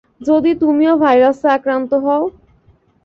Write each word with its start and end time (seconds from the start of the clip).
যদি 0.21 0.51
তুমিও 0.61 0.93
ভাইরাসে 0.97 1.47
আক্রান্ত 1.57 1.91
হও? 2.05 2.23